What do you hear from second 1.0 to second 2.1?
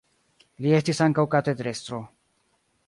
ankaŭ katedrestro.